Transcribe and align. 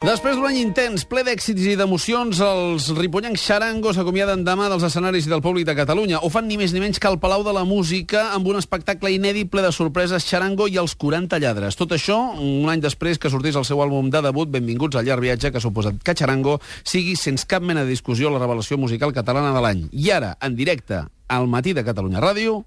Després 0.00 0.32
d'un 0.32 0.46
any 0.48 0.56
intens, 0.56 1.02
ple 1.04 1.20
d'èxits 1.26 1.60
i 1.68 1.74
d'emocions, 1.76 2.38
els 2.40 2.86
ripollancs 2.96 3.42
xarangos 3.44 3.98
s'acomiaden 3.98 4.46
demà 4.46 4.70
dels 4.72 4.86
escenaris 4.88 5.26
del 5.28 5.42
públic 5.44 5.66
de 5.68 5.74
Catalunya. 5.76 6.22
Ho 6.24 6.30
fan 6.32 6.48
ni 6.48 6.56
més 6.56 6.72
ni 6.72 6.80
menys 6.80 6.96
que 6.96 7.10
al 7.10 7.18
Palau 7.20 7.44
de 7.44 7.52
la 7.52 7.66
Música 7.68 8.22
amb 8.32 8.48
un 8.48 8.56
espectacle 8.56 9.12
inèdit 9.12 9.50
ple 9.52 9.60
de 9.60 9.74
sorpreses 9.76 10.24
xarango 10.24 10.70
i 10.72 10.80
els 10.80 10.96
40 10.96 11.36
lladres. 11.44 11.76
Tot 11.76 11.92
això, 11.92 12.16
un 12.32 12.72
any 12.72 12.80
després 12.80 13.20
que 13.20 13.28
sortís 13.28 13.60
el 13.60 13.68
seu 13.68 13.84
àlbum 13.84 14.08
de 14.08 14.24
debut, 14.24 14.48
Benvinguts 14.48 14.96
al 14.96 15.04
llarg 15.04 15.20
viatge, 15.28 15.52
que 15.52 15.60
ha 15.60 15.66
suposat 15.68 16.00
que 16.00 16.16
xarango 16.16 16.56
sigui, 16.80 17.12
sense 17.20 17.44
cap 17.44 17.60
mena 17.60 17.84
de 17.84 17.92
discussió, 17.92 18.32
la 18.32 18.40
revelació 18.40 18.80
musical 18.80 19.12
catalana 19.12 19.52
de 19.52 19.66
l'any. 19.66 19.86
I 19.92 20.14
ara, 20.16 20.32
en 20.40 20.56
directe, 20.56 21.04
al 21.28 21.52
matí 21.52 21.76
de 21.76 21.84
Catalunya 21.84 22.24
Ràdio, 22.24 22.62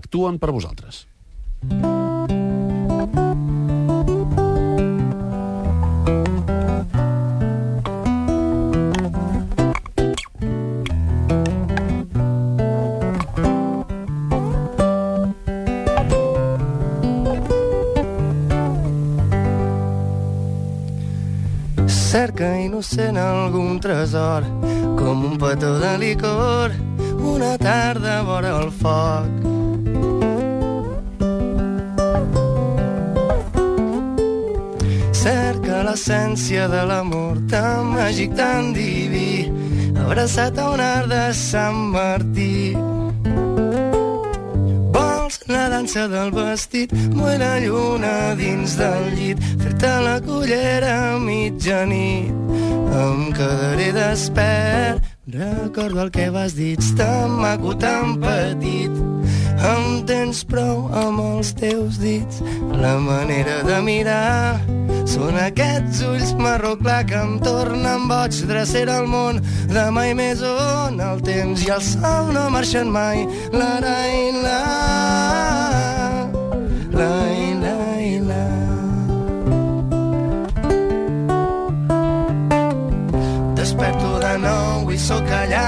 actuen 0.00 0.40
per 0.40 0.56
vosaltres. 0.56 1.04
Cerca 1.60 1.89
innocent 22.90 23.16
algun 23.16 23.78
tresor, 23.78 24.42
com 24.98 25.24
un 25.24 25.38
petó 25.38 25.78
de 25.78 25.98
licor, 25.98 26.72
una 27.22 27.56
tarda 27.56 28.22
vora 28.22 28.50
el 28.58 28.70
foc. 28.70 29.30
Cerca 35.12 35.84
l'essència 35.86 36.66
de 36.68 36.84
l'amor 36.90 37.38
tan 37.50 37.94
màgic, 37.94 38.34
tan 38.34 38.72
diví, 38.74 39.50
abraçat 39.94 40.58
a 40.58 40.70
un 40.74 40.80
art 40.80 41.10
de 41.10 41.26
Sant 41.32 41.92
Martí. 41.94 42.89
Dansa 45.80 46.02
del 46.12 46.28
vestit, 46.36 46.90
vull 47.16 47.38
la 47.40 47.54
lluna 47.56 48.34
dins 48.36 48.74
del 48.76 49.06
llit, 49.16 49.38
fer-te 49.62 49.92
la 50.04 50.18
cullera 50.20 50.90
a 51.14 51.18
mitjanit. 51.22 52.34
Em 53.00 53.22
quedaré 53.32 53.86
despert, 53.96 55.08
recordo 55.32 56.02
el 56.04 56.10
que 56.12 56.28
vas 56.28 56.52
dir, 56.58 56.74
ets 56.76 56.92
tan 57.00 57.32
maco, 57.40 57.72
tan 57.80 58.18
petit. 58.20 58.92
Em 59.60 60.02
tens 60.08 60.40
prou 60.48 60.86
amb 60.96 61.20
els 61.20 61.52
teus 61.52 61.98
dits, 62.00 62.40
la 62.80 62.96
manera 63.02 63.60
de 63.66 63.80
mirar 63.84 64.60
són 65.10 65.34
aquests 65.42 66.00
ulls 66.06 66.30
marró 66.38 66.76
clar 66.78 67.00
que 67.08 67.18
em 67.18 67.38
tornen 67.42 68.06
boig, 68.08 68.36
drecera 68.48 69.00
al 69.00 69.08
món, 69.10 69.40
demà 69.72 70.06
i 70.10 70.14
més 70.16 70.42
on 70.46 71.00
el 71.02 71.22
temps 71.26 71.64
i 71.66 71.72
el 71.74 71.82
sol 71.84 72.30
no 72.36 72.46
marxen 72.54 72.92
mai. 72.94 73.24
La, 73.52 73.72
la, 73.82 73.96
la, 74.44 74.60
la, 76.94 77.10
la. 78.30 78.44
Desperto 83.58 84.14
de 84.24 84.34
nou 84.46 84.94
i 84.94 84.98
sóc 85.08 85.34
allà, 85.42 85.66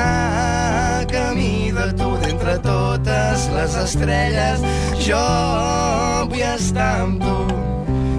les 3.63 3.77
estrelles. 3.77 4.61
Jo 5.07 5.23
vull 6.31 6.43
estar 6.43 7.03
amb 7.05 7.23
tu, 7.23 7.37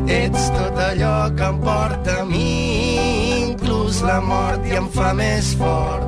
ets 0.07 0.49
tot 0.55 0.79
allò 0.87 1.17
que 1.37 1.49
em 1.49 1.59
porta 1.63 2.19
a 2.21 2.25
mi, 2.29 2.51
inclús 3.49 4.01
la 4.07 4.19
mort 4.23 4.63
i 4.69 4.77
em 4.79 4.87
fa 4.95 5.11
més 5.17 5.53
fort. 5.59 6.07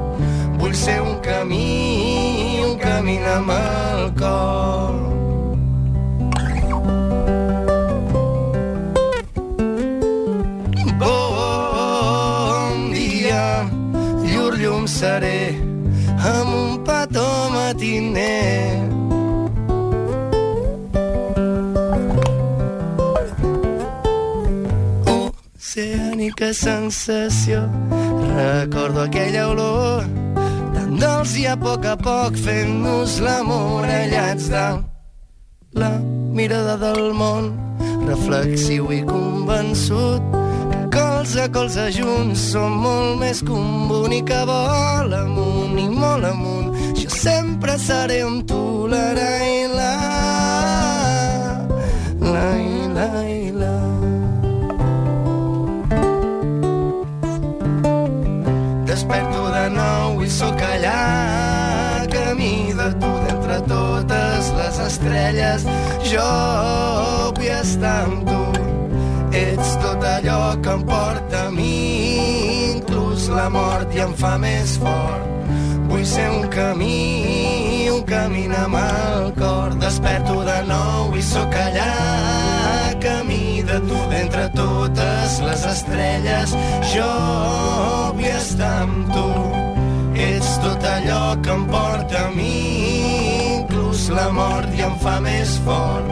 Vull 0.59 0.75
ser 0.75 1.01
un 1.03 1.19
camí, 1.25 2.63
un 2.63 2.77
camí 2.79 3.17
amb 3.35 3.51
el 3.57 4.05
cor. 4.21 4.95
Bon 11.03 12.91
dia, 12.95 13.45
llur 14.23 14.53
llum 14.63 14.87
seré 14.87 15.39
amb 16.33 16.53
un 16.55 16.83
petó 16.87 17.29
matiner. 17.51 19.04
Oceànica 25.75 26.53
sensació, 26.53 27.65
recordo 28.31 29.01
aquella 29.01 29.49
olor 29.51 30.05
tan 30.71 30.93
dolç 31.01 31.33
i 31.41 31.43
a 31.51 31.57
poc 31.59 31.83
a 31.83 31.97
poc 31.99 32.37
fent-nos 32.39 33.17
l'amor 33.19 33.83
aïllats 33.83 34.47
de 34.53 34.63
la 35.75 35.91
mirada 36.37 36.77
del 36.79 37.11
món, 37.19 37.51
reflexiu 38.07 38.87
i 38.95 39.01
convençut 39.03 40.23
que 40.71 40.79
colze 40.95 41.43
a 41.43 41.51
colze 41.59 41.89
junts 41.97 42.47
som 42.53 42.79
molt 42.79 43.19
més 43.19 43.43
que 43.43 43.51
un 43.51 43.89
bonic 43.91 44.31
que 44.31 44.41
vol 44.47 45.11
amunt 45.19 45.75
i 45.75 45.89
molt 45.91 46.31
amunt. 46.31 46.71
Jo 46.95 47.11
sempre 47.11 47.75
seré 47.75 48.21
amb 48.23 48.47
tu, 48.47 48.63
estrelles. 64.95 65.65
Jo 66.07 66.25
vull 67.35 67.51
estar 67.59 67.95
amb 68.05 68.27
tu, 68.29 68.41
ets 69.35 69.75
tot 69.83 70.03
allò 70.15 70.55
que 70.63 70.75
em 70.77 70.83
porta 70.87 71.45
a 71.47 71.51
mi, 71.51 72.75
inclús 72.75 73.27
la 73.35 73.49
mort 73.51 73.95
i 73.95 74.03
em 74.05 74.13
fa 74.15 74.35
més 74.41 74.77
fort. 74.81 75.31
Vull 75.89 76.05
ser 76.07 76.27
un 76.31 76.47
camí, 76.53 77.89
un 77.91 78.03
camí 78.07 78.45
amb 78.63 78.79
el 78.81 79.31
cor. 79.39 79.75
Desperto 79.85 80.39
de 80.47 80.59
nou 80.69 81.15
i 81.15 81.23
sóc 81.23 81.53
allà, 81.65 81.91
camí 83.03 83.61
de 83.67 83.79
tu 83.89 83.99
d'entre 84.11 84.47
totes 84.55 85.39
les 85.45 85.67
estrelles. 85.73 86.55
Jo 86.95 87.11
vull 88.15 88.31
estar 88.31 88.73
amb 88.85 89.11
tu, 89.13 89.27
ets 90.29 90.55
tot 90.63 90.89
allò 90.95 91.23
que 91.43 91.53
em 91.59 91.67
porta 91.69 92.25
a 92.25 92.31
mi, 92.35 93.44
la 94.09 94.29
mort 94.33 94.69
i 94.77 94.83
em 94.85 94.95
fa 95.01 95.19
més 95.23 95.55
fort. 95.65 96.09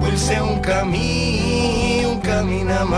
Vull 0.00 0.16
ser 0.20 0.40
un 0.44 0.60
camí, 0.62 2.04
un 2.06 2.20
camí 2.22 2.62
amb 2.62 2.94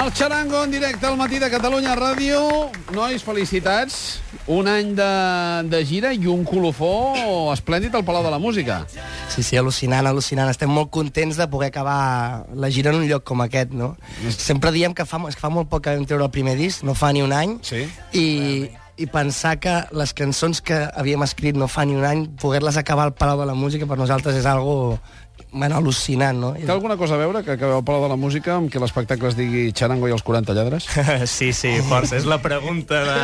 El 0.00 0.14
xarango 0.14 0.64
en 0.64 0.70
directe 0.70 1.04
al 1.06 1.16
matí 1.18 1.38
de 1.38 1.50
Catalunya 1.52 1.92
Ràdio. 1.94 2.70
Nois, 2.96 3.20
felicitats. 3.22 4.20
Un 4.48 4.66
any 4.70 4.94
de, 4.96 5.08
de 5.68 5.80
gira 5.84 6.14
i 6.16 6.24
un 6.26 6.40
colofó 6.48 7.50
esplèndid 7.52 7.94
al 7.94 8.04
Palau 8.08 8.24
de 8.24 8.30
la 8.32 8.38
Música. 8.40 8.78
Sí, 9.28 9.44
sí, 9.44 9.58
al·lucinant, 9.60 10.08
al·lucinant. 10.08 10.48
Estem 10.48 10.72
molt 10.72 10.88
contents 10.90 11.36
de 11.36 11.46
poder 11.52 11.68
acabar 11.68 12.46
la 12.56 12.70
gira 12.72 12.94
en 12.94 13.02
un 13.02 13.06
lloc 13.10 13.26
com 13.28 13.44
aquest, 13.44 13.76
no? 13.76 13.92
Sempre 14.32 14.72
diem 14.72 14.96
que 14.96 15.04
fa, 15.04 15.20
és 15.28 15.36
que 15.36 15.44
fa 15.44 15.52
molt 15.52 15.68
poc 15.68 15.84
que 15.84 15.94
vam 15.98 16.08
treure 16.08 16.24
el 16.30 16.32
primer 16.32 16.56
disc, 16.56 16.80
no 16.82 16.96
fa 16.96 17.12
ni 17.12 17.20
un 17.22 17.36
any, 17.36 17.58
Sí. 17.62 17.84
i, 18.16 18.26
i 18.96 19.06
pensar 19.06 19.58
que 19.60 19.82
les 19.92 20.14
cançons 20.16 20.64
que 20.64 20.80
havíem 20.96 21.22
escrit 21.28 21.60
no 21.60 21.68
fa 21.68 21.84
ni 21.84 21.94
un 22.00 22.08
any, 22.08 22.24
poder-les 22.40 22.80
acabar 22.80 23.04
al 23.04 23.14
Palau 23.14 23.38
de 23.44 23.52
la 23.52 23.54
Música 23.54 23.86
per 23.86 24.00
nosaltres 24.00 24.40
és 24.40 24.48
algo 24.48 24.98
bueno, 25.52 25.76
al·lucinant, 25.76 26.38
no? 26.38 26.52
Té 26.54 26.70
alguna 26.70 26.96
cosa 26.96 27.16
a 27.16 27.20
veure 27.20 27.42
que 27.42 27.56
acabeu 27.56 27.80
al 27.80 27.84
Palau 27.84 28.04
de 28.04 28.10
la 28.12 28.18
Música 28.20 28.54
amb 28.56 28.70
que 28.70 28.78
l'espectacle 28.82 29.30
es 29.30 29.36
digui 29.38 29.70
Xarango 29.76 30.08
i 30.08 30.14
els 30.14 30.22
40 30.22 30.54
lladres? 30.56 30.86
Sí, 31.30 31.52
sí, 31.56 31.72
força. 31.88 32.16
És 32.18 32.26
la 32.28 32.40
pregunta 32.42 33.02
de... 33.06 33.18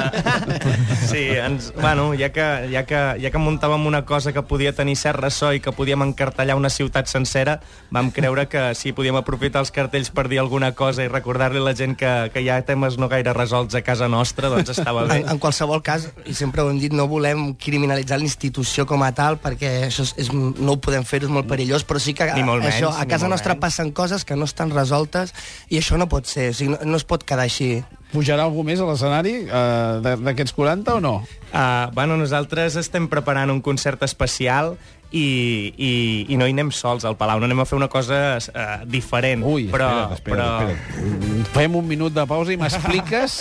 Sí, 1.07 1.23
ens... 1.39 1.73
Bueno, 1.79 2.11
ja 2.19 2.33
que, 2.35 2.45
ja, 2.73 2.83
que, 2.89 3.01
ja 3.23 3.31
que 3.31 3.43
muntàvem 3.43 3.87
una 3.87 4.03
cosa 4.09 4.33
que 4.35 4.43
podia 4.43 4.73
tenir 4.75 4.97
cert 4.99 5.21
ressò 5.23 5.53
i 5.55 5.63
que 5.63 5.75
podíem 5.77 6.03
encartellar 6.03 6.57
una 6.59 6.71
ciutat 6.73 7.11
sencera, 7.11 7.61
vam 7.95 8.11
creure 8.15 8.47
que 8.51 8.69
si 8.75 8.93
podíem 8.97 9.19
aprofitar 9.21 9.63
els 9.63 9.71
cartells 9.75 10.11
per 10.11 10.27
dir 10.33 10.41
alguna 10.43 10.73
cosa 10.75 11.07
i 11.07 11.13
recordar-li 11.13 11.63
a 11.63 11.67
la 11.69 11.77
gent 11.79 11.95
que, 11.99 12.13
que 12.35 12.43
hi 12.43 12.51
ha 12.51 12.59
temes 12.67 12.99
no 12.99 13.11
gaire 13.13 13.35
resolts 13.37 13.79
a 13.79 13.85
casa 13.87 14.11
nostra, 14.11 14.51
doncs 14.51 14.75
estava 14.75 15.07
bé. 15.07 15.21
En, 15.23 15.31
en 15.37 15.43
qualsevol 15.43 15.85
cas, 15.87 16.09
i 16.27 16.35
sempre 16.35 16.65
ho 16.65 16.73
hem 16.73 16.83
dit, 16.83 16.95
no 16.97 17.07
volem 17.11 17.53
criminalitzar 17.61 18.19
la 18.19 18.27
institució 18.27 18.87
com 18.89 19.07
a 19.07 19.13
tal, 19.15 19.39
perquè 19.43 19.87
això 19.87 20.07
és, 20.07 20.17
és, 20.27 20.33
no 20.35 20.75
ho 20.75 20.81
podem 20.83 21.07
fer, 21.07 21.23
és 21.23 21.33
molt 21.33 21.47
perillós, 21.51 21.87
però 21.87 22.03
sí 22.03 22.16
que 22.17 22.27
Ni 22.37 22.45
molt 22.47 22.65
menys, 22.65 22.79
això, 22.79 22.91
a 22.91 23.05
casa 23.09 23.29
nostra 23.29 23.55
menys. 23.55 23.63
passen 23.67 23.93
coses 23.97 24.25
que 24.25 24.37
no 24.37 24.49
estan 24.49 24.73
resoltes 24.75 25.35
i 25.69 25.79
això 25.81 26.01
no 26.01 26.09
pot 26.09 26.27
ser, 26.27 26.51
o 26.51 26.57
sigui, 26.57 26.75
no, 26.75 26.81
no 26.85 26.99
es 27.01 27.05
pot 27.05 27.25
quedar 27.27 27.47
així. 27.47 27.85
Pujarà 28.13 28.47
algú 28.47 28.63
més 28.65 28.81
a 28.81 28.87
l'escenari 28.89 29.39
uh, 29.47 30.17
d'aquests 30.23 30.55
40 30.57 30.97
o 30.97 31.01
no? 31.05 31.17
Uh, 31.53 31.91
bueno, 31.95 32.17
nosaltres 32.17 32.77
estem 32.81 33.09
preparant 33.13 33.51
un 33.53 33.61
concert 33.65 34.03
especial 34.07 34.77
i, 35.11 35.73
i, 35.77 35.93
i 36.33 36.39
no 36.39 36.49
hi 36.49 36.55
anem 36.55 36.73
sols 36.75 37.07
al 37.07 37.17
Palau, 37.19 37.41
no 37.41 37.49
anem 37.49 37.63
a 37.63 37.67
fer 37.69 37.79
una 37.79 37.89
cosa 37.93 38.39
uh, 38.39 38.67
diferent. 38.91 39.45
Ui, 39.47 39.69
però, 39.73 40.11
espera't, 40.17 40.19
espera't, 40.19 40.77
però... 40.91 41.01
espera't. 41.07 41.51
Fem 41.57 41.79
un 41.79 41.87
minut 41.89 42.15
de 42.17 42.27
pausa 42.29 42.55
i 42.55 42.61
m'expliques 42.61 43.41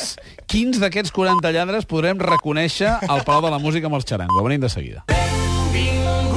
quins 0.51 0.79
d'aquests 0.81 1.13
40 1.15 1.53
lladres 1.55 1.89
podrem 1.89 2.21
reconèixer 2.21 2.97
al 3.07 3.25
Palau 3.25 3.47
de 3.47 3.53
la 3.55 3.61
Música 3.61 3.89
amb 3.89 3.99
els 3.99 4.07
Xarango. 4.07 4.43
Venim 4.45 4.65
de 4.65 4.71
seguida. 4.71 5.14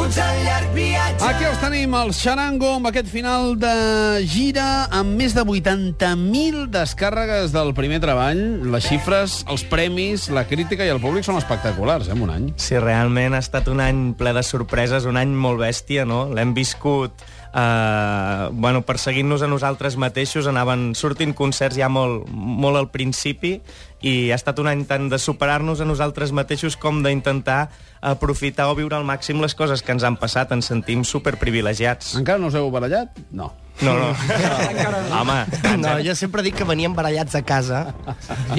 Benvinguts 0.08 0.24
al 0.24 0.38
llarg 0.46 0.70
viatge. 0.72 1.24
Aquí 1.26 1.44
els 1.44 1.58
tenim, 1.60 1.94
el 1.98 2.12
Xarango, 2.16 2.70
amb 2.78 2.88
aquest 2.88 3.10
final 3.12 3.58
de 3.60 3.72
gira, 4.24 4.86
amb 4.94 5.18
més 5.20 5.34
de 5.36 5.42
80.000 5.44 6.62
descàrregues 6.72 7.52
del 7.52 7.74
primer 7.76 7.98
treball. 8.00 8.40
Les 8.72 8.86
xifres, 8.88 9.42
els 9.52 9.66
premis, 9.68 10.30
la 10.32 10.46
crítica 10.48 10.86
i 10.86 10.92
el 10.94 11.00
públic 11.02 11.26
són 11.28 11.36
espectaculars, 11.36 12.08
eh, 12.08 12.16
en 12.16 12.24
un 12.24 12.32
any. 12.32 12.46
Sí, 12.56 12.78
realment 12.80 13.36
ha 13.36 13.42
estat 13.44 13.68
un 13.68 13.84
any 13.84 14.14
ple 14.16 14.32
de 14.32 14.44
sorpreses, 14.46 15.04
un 15.04 15.20
any 15.20 15.34
molt 15.36 15.60
bèstia, 15.60 16.06
no? 16.08 16.24
L'hem 16.32 16.56
viscut 16.56 17.12
eh, 17.54 18.48
bueno, 18.52 18.82
perseguint-nos 18.82 19.42
a 19.42 19.48
nosaltres 19.50 19.96
mateixos, 19.96 20.46
anaven 20.46 20.94
sortint 20.98 21.34
concerts 21.36 21.78
ja 21.78 21.88
molt, 21.88 22.28
molt 22.32 22.76
al 22.80 22.90
principi 22.94 23.58
i 24.02 24.30
ha 24.30 24.38
estat 24.38 24.58
un 24.62 24.68
any 24.70 24.84
tant 24.86 25.08
de 25.10 25.18
superar-nos 25.18 25.80
a 25.82 25.86
nosaltres 25.88 26.30
mateixos 26.32 26.76
com 26.78 27.02
d'intentar 27.02 27.68
aprofitar 28.00 28.68
o 28.70 28.76
viure 28.78 28.94
al 28.94 29.06
màxim 29.06 29.40
les 29.42 29.56
coses 29.58 29.82
que 29.82 29.90
ens 29.94 30.04
han 30.06 30.18
passat. 30.20 30.52
Ens 30.54 30.70
sentim 30.70 31.02
superprivilegiats. 31.02 32.14
Encara 32.20 32.38
no 32.38 32.52
us 32.52 32.58
heu 32.58 32.70
barallat? 32.70 33.18
No. 33.30 33.50
No, 33.82 33.94
no. 33.94 34.10
Home, 35.20 35.36
No, 35.78 35.98
jo 36.02 36.14
sempre 36.18 36.42
dic 36.42 36.56
que 36.58 36.66
veníem 36.66 36.96
barallats 36.98 37.36
a 37.38 37.44
casa 37.46 37.84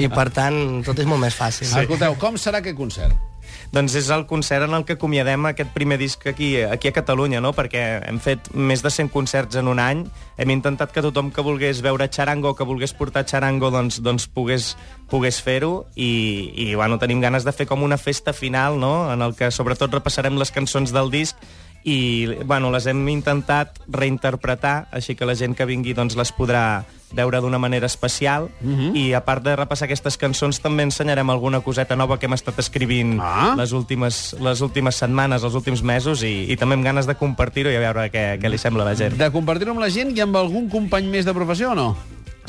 i, 0.00 0.08
per 0.08 0.30
tant, 0.32 0.80
tot 0.84 0.96
és 1.00 1.08
molt 1.08 1.20
més 1.20 1.36
fàcil. 1.36 1.68
Sí. 1.68 1.82
Escolteu, 1.84 2.16
com 2.20 2.40
serà 2.40 2.62
aquest 2.64 2.78
concert? 2.78 3.29
Doncs 3.74 3.94
és 3.98 4.10
el 4.10 4.26
concert 4.26 4.66
en 4.66 4.74
el 4.74 4.84
que 4.86 4.96
acomiadem 4.98 5.46
aquest 5.50 5.70
primer 5.74 5.98
disc 6.00 6.26
aquí, 6.26 6.56
aquí 6.62 6.90
a 6.90 6.94
Catalunya, 6.96 7.40
no? 7.40 7.52
perquè 7.56 7.84
hem 8.08 8.20
fet 8.22 8.50
més 8.54 8.82
de 8.82 8.90
100 8.90 9.12
concerts 9.14 9.60
en 9.60 9.70
un 9.70 9.78
any, 9.82 10.04
hem 10.40 10.52
intentat 10.54 10.92
que 10.94 11.04
tothom 11.04 11.30
que 11.30 11.44
volgués 11.46 11.82
veure 11.84 12.08
xarango, 12.10 12.54
que 12.58 12.66
volgués 12.66 12.94
portar 12.96 13.26
xarango, 13.28 13.70
doncs, 13.70 14.00
doncs 14.02 14.26
pogués, 14.26 14.74
pogués 15.10 15.40
fer-ho, 15.44 15.86
i, 15.94 16.10
i 16.54 16.74
bueno, 16.74 16.98
tenim 16.98 17.22
ganes 17.22 17.46
de 17.46 17.54
fer 17.54 17.68
com 17.70 17.82
una 17.86 17.98
festa 17.98 18.34
final, 18.34 18.78
no? 18.80 19.10
en 19.12 19.22
el 19.22 19.36
que 19.38 19.52
sobretot 19.54 19.94
repassarem 19.94 20.38
les 20.40 20.54
cançons 20.54 20.94
del 20.94 21.10
disc, 21.14 21.38
i 21.84 22.26
bueno, 22.44 22.70
les 22.70 22.86
hem 22.86 23.06
intentat 23.08 23.78
reinterpretar, 23.88 24.88
així 24.92 25.16
que 25.16 25.28
la 25.28 25.34
gent 25.34 25.56
que 25.56 25.68
vingui 25.68 25.94
doncs, 25.96 26.16
les 26.18 26.32
podrà 26.36 26.84
veure 27.10 27.40
d'una 27.42 27.58
manera 27.58 27.86
especial 27.86 28.44
uh 28.62 28.68
-huh. 28.68 28.96
i 28.96 29.14
a 29.14 29.24
part 29.24 29.42
de 29.42 29.56
repassar 29.56 29.86
aquestes 29.86 30.16
cançons 30.16 30.60
també 30.60 30.82
ensenyarem 30.82 31.30
alguna 31.30 31.60
coseta 31.60 31.96
nova 31.96 32.18
que 32.18 32.26
hem 32.26 32.32
estat 32.32 32.58
escrivint 32.58 33.18
Ah. 33.20 33.54
les, 33.56 33.72
últimes, 33.72 34.36
les 34.40 34.60
últimes 34.60 34.94
setmanes, 34.94 35.42
els 35.42 35.54
últims 35.54 35.82
mesos 35.82 36.22
i, 36.22 36.52
i 36.52 36.56
també 36.56 36.74
amb 36.74 36.84
ganes 36.84 37.06
de 37.06 37.14
compartir-ho 37.14 37.70
i 37.70 37.76
a 37.76 37.80
veure 37.80 38.10
què, 38.12 38.38
què 38.40 38.48
li 38.48 38.58
sembla 38.58 38.82
a 38.82 38.86
la 38.86 38.94
gent. 38.94 39.16
De 39.16 39.30
compartir-ho 39.30 39.72
amb 39.72 39.80
la 39.80 39.90
gent 39.90 40.16
i 40.16 40.20
amb 40.20 40.36
algun 40.36 40.68
company 40.68 41.06
més 41.06 41.24
de 41.24 41.34
professió 41.34 41.72
o 41.72 41.74
no? 41.74 41.96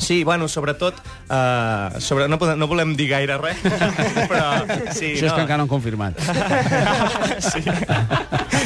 Sí, 0.02 0.22
bueno, 0.26 0.48
sobretot... 0.50 0.98
Uh, 1.30 2.00
sobre, 2.02 2.26
no, 2.28 2.38
podem, 2.40 2.58
no 2.60 2.66
volem 2.68 2.94
dir 2.98 3.08
gaire 3.12 3.38
res, 3.40 3.62
però... 4.30 4.48
Sí, 4.92 5.14
Això 5.14 5.28
és 5.28 5.32
que 5.32 5.44
encara 5.44 5.60
no 5.62 5.68
han 5.68 5.70
confirmat. 5.70 6.18
sí. 7.52 7.62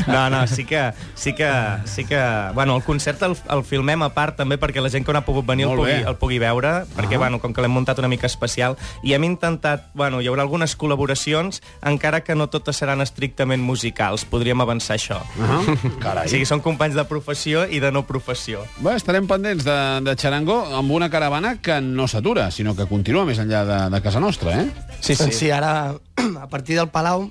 No, 0.07 0.29
no, 0.31 0.47
sí 0.47 0.65
que, 0.65 0.93
sí 1.15 1.33
que, 1.35 1.51
sí 1.85 2.05
que... 2.05 2.21
Bueno, 2.55 2.77
el 2.77 2.83
concert 2.83 3.23
el, 3.23 3.37
el 3.53 3.63
filmem 3.65 4.03
a 4.05 4.11
part 4.15 4.37
també 4.41 4.59
perquè 4.61 4.83
la 4.83 4.91
gent 4.93 5.07
que 5.07 5.15
no 5.15 5.21
ha 5.21 5.27
pogut 5.27 5.47
venir 5.49 5.67
el 5.69 5.77
pugui, 5.79 5.97
el 6.11 6.17
pugui 6.21 6.41
veure, 6.43 6.73
perquè, 6.97 7.19
bueno, 7.21 7.41
com 7.43 7.55
que 7.55 7.65
l'hem 7.65 7.73
muntat 7.73 7.99
una 8.03 8.11
mica 8.13 8.27
especial, 8.29 8.77
i 9.03 9.15
hem 9.17 9.25
intentat... 9.29 9.89
Bueno, 9.97 10.21
hi 10.21 10.29
haurà 10.31 10.45
algunes 10.45 10.75
col·laboracions, 10.79 11.63
encara 11.87 12.21
que 12.25 12.35
no 12.37 12.49
totes 12.53 12.77
seran 12.81 13.01
estrictament 13.05 13.63
musicals. 13.65 14.25
Podríem 14.29 14.61
avançar 14.65 14.99
això. 14.99 15.21
Ah, 15.41 15.61
O 15.97 15.99
carai. 16.03 16.29
sigui, 16.31 16.47
són 16.49 16.61
companys 16.65 16.97
de 16.99 17.05
professió 17.09 17.65
i 17.69 17.81
de 17.83 17.91
no 17.95 18.05
professió. 18.09 18.65
Bé, 18.85 18.97
estarem 18.99 19.27
pendents 19.31 19.65
de, 19.67 19.77
de 20.07 20.15
Xarango 20.19 20.59
amb 20.77 20.93
una 20.97 21.09
caravana 21.27 21.61
que 21.61 21.81
no 21.81 22.07
s'atura, 22.07 22.53
sinó 22.55 22.77
que 22.79 22.85
continua 22.87 23.25
més 23.27 23.41
enllà 23.43 23.65
de, 23.67 23.79
de 23.91 23.99
casa 23.99 24.21
nostra, 24.23 24.53
eh? 24.61 24.67
Sí, 25.03 25.17
Doncs 25.19 25.35
sí, 25.35 25.49
ara, 25.51 25.97
a 26.45 26.47
partir 26.47 26.77
del 26.79 26.87
Palau, 26.95 27.25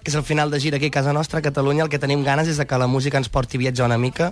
que 0.00 0.08
és 0.08 0.16
el 0.16 0.24
final 0.24 0.48
de 0.50 0.56
gira 0.56 0.78
aquí 0.80 0.88
a 0.88 0.94
casa 0.94 1.12
nostra, 1.12 1.42
a 1.42 1.44
Catalunya, 1.44 1.84
el 1.84 1.90
que 1.92 2.00
tenim 2.00 2.24
ganes 2.24 2.48
és 2.48 2.56
de 2.56 2.64
que 2.64 2.78
la 2.80 2.88
música 2.88 3.20
ens 3.20 3.28
porti 3.28 3.60
viatjar 3.60 3.90
una 3.90 3.98
mica. 4.00 4.30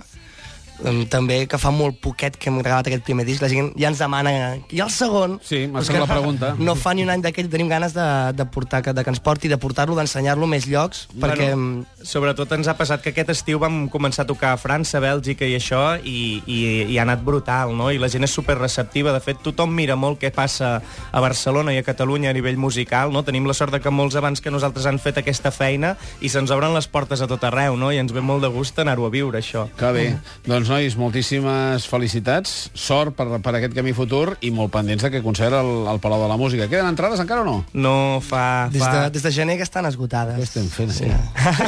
També 1.11 1.43
que 1.49 1.59
fa 1.61 1.71
molt 1.73 1.99
poquet 2.01 2.37
que 2.39 2.49
hem 2.49 2.59
gravat 2.61 2.89
aquest 2.89 3.03
primer 3.05 3.25
disc, 3.27 3.41
la 3.43 3.49
gent 3.51 3.71
ja 3.77 3.91
ens 3.91 4.01
demana 4.01 4.31
i 4.73 4.81
el 4.81 4.89
segon? 4.93 5.37
Sí, 5.45 5.65
m'ha 5.69 5.83
fet 5.85 5.95
que 5.95 6.01
la 6.01 6.09
pregunta. 6.09 6.53
No 6.59 6.75
fa 6.79 6.95
ni 6.97 7.05
un 7.05 7.11
any 7.13 7.21
d'aquell, 7.23 7.49
tenim 7.51 7.69
ganes 7.69 7.93
de, 7.93 8.07
de, 8.37 8.45
portar, 8.49 8.81
que, 8.85 8.93
de 8.95 9.03
que 9.05 9.13
ens 9.13 9.21
porti, 9.23 9.51
de 9.51 9.59
portar-lo, 9.61 9.95
d'ensenyar-lo 9.97 10.47
a 10.49 10.51
més 10.51 10.67
llocs, 10.69 11.05
perquè... 11.13 11.51
Bueno, 11.53 11.85
sobretot 12.01 12.51
ens 12.57 12.69
ha 12.71 12.75
passat 12.79 13.03
que 13.03 13.11
aquest 13.13 13.29
estiu 13.35 13.59
vam 13.61 13.83
començar 13.93 14.25
a 14.25 14.29
tocar 14.29 14.55
a 14.55 14.59
França, 14.61 15.01
Bèlgica 15.03 15.45
i 15.45 15.55
això, 15.57 15.83
i, 16.01 16.41
i, 16.45 16.59
i 16.89 16.97
ha 16.97 17.05
anat 17.05 17.21
brutal, 17.25 17.75
no? 17.77 17.91
I 17.93 18.01
la 18.01 18.09
gent 18.11 18.25
és 18.25 18.33
super 18.33 18.57
receptiva. 18.57 19.13
De 19.13 19.21
fet, 19.23 19.41
tothom 19.45 19.73
mira 19.75 19.97
molt 19.99 20.19
què 20.21 20.31
passa 20.33 20.73
a 20.81 21.21
Barcelona 21.23 21.75
i 21.75 21.81
a 21.81 21.85
Catalunya 21.85 22.31
a 22.31 22.37
nivell 22.37 22.57
musical, 22.57 23.13
no? 23.13 23.21
Tenim 23.27 23.45
la 23.49 23.57
sort 23.57 23.75
de 23.75 23.81
que 23.83 23.93
molts 23.93 24.17
abans 24.17 24.41
que 24.41 24.53
nosaltres 24.53 24.89
han 24.89 24.99
fet 25.01 25.21
aquesta 25.21 25.53
feina 25.53 25.93
i 26.21 26.31
se'ns 26.33 26.53
obren 26.53 26.73
les 26.73 26.89
portes 26.89 27.21
a 27.21 27.29
tot 27.29 27.45
arreu, 27.47 27.77
no? 27.77 27.91
I 27.93 28.01
ens 28.01 28.13
ve 28.15 28.25
molt 28.25 28.45
de 28.45 28.51
gust 28.53 28.81
anar-ho 28.81 29.05
a 29.05 29.13
viure, 29.13 29.41
això. 29.41 29.67
Que 29.77 29.93
bé. 29.95 30.07
Doncs, 30.47 30.70
nois, 30.71 30.95
moltíssimes 30.95 31.85
felicitats, 31.91 32.69
sort 32.77 33.15
per, 33.17 33.27
per 33.43 33.53
aquest 33.57 33.75
camí 33.75 33.91
futur 33.95 34.37
i 34.45 34.51
molt 34.55 34.71
pendents 34.73 35.03
d'aquest 35.03 35.23
concert 35.25 35.55
al, 35.57 35.71
al 35.91 35.99
Palau 36.03 36.23
de 36.23 36.29
la 36.31 36.37
Música. 36.39 36.67
Queden 36.71 36.87
entrades 36.87 37.19
encara 37.19 37.43
o 37.43 37.47
no? 37.47 37.55
No 37.73 37.95
fa... 38.23 38.69
Des 38.71 38.83
fa... 38.83 38.91
de, 38.93 39.01
des 39.17 39.25
de 39.25 39.31
gener 39.35 39.57
que 39.59 39.67
estan 39.67 39.87
esgotades. 39.89 40.37
Què 40.39 40.47
estem 40.47 40.69
fent? 40.71 40.93
Sí. 40.95 41.09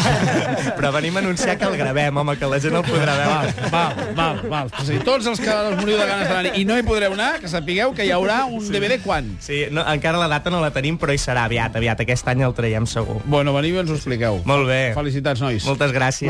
Però 0.77 0.93
venim 0.95 1.17
a 1.19 1.23
anunciar 1.23 1.57
que 1.59 1.67
el 1.67 1.75
gravem, 1.79 2.21
home, 2.21 2.37
que 2.39 2.49
la 2.49 2.59
gent 2.63 2.79
el 2.79 2.85
podrà 2.87 3.17
veure. 3.19 3.69
Val, 3.73 4.01
val, 4.17 4.41
val. 4.51 4.71
O 4.79 4.85
sigui, 4.87 5.01
tots 5.05 5.27
els 5.33 5.43
que 5.43 5.51
us 5.51 5.77
moriu 5.81 5.99
de 5.99 6.07
ganes 6.07 6.31
d'anar 6.31 6.55
i 6.59 6.65
no 6.69 6.79
hi 6.79 6.87
podreu 6.87 7.17
anar, 7.17 7.31
que 7.43 7.51
sapigueu 7.51 7.93
que 7.97 8.07
hi 8.07 8.13
haurà 8.15 8.43
un 8.47 8.63
DVD 8.71 8.99
quan? 9.03 9.33
Sí, 9.43 9.65
no, 9.73 9.83
encara 9.93 10.21
la 10.21 10.29
data 10.31 10.53
no 10.53 10.63
la 10.63 10.71
tenim, 10.75 10.97
però 11.01 11.15
hi 11.15 11.21
serà 11.21 11.45
aviat, 11.49 11.75
aviat. 11.79 12.05
Aquest 12.05 12.31
any 12.31 12.45
el 12.47 12.55
traiem 12.55 12.87
segur. 12.89 13.19
Bueno, 13.27 13.55
veniu 13.57 13.77
i 13.77 13.83
ens 13.83 13.91
ho 13.91 13.99
expliqueu. 13.99 14.41
Molt 14.49 14.69
bé. 14.69 14.81
Felicitats, 14.95 15.43
nois. 15.43 15.67
Moltes 15.67 15.93
gràcies. 15.95 16.29